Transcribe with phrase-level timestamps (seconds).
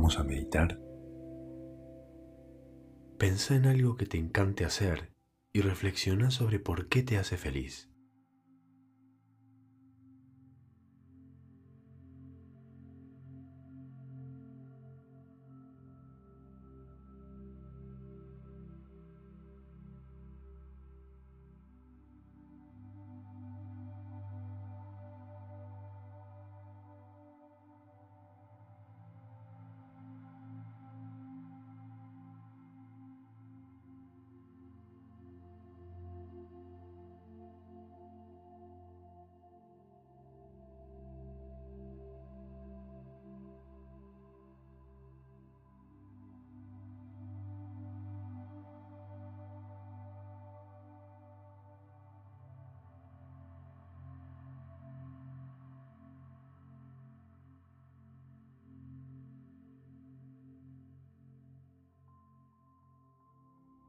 [0.00, 0.80] Vamos a meditar.
[3.18, 5.12] Pensa en algo que te encante hacer
[5.52, 7.89] y reflexiona sobre por qué te hace feliz.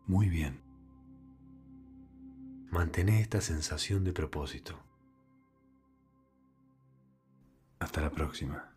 [0.08, 0.62] Muy bien.
[2.72, 4.80] Mantén esta sensación de propósito.
[7.80, 8.76] Hasta la próxima.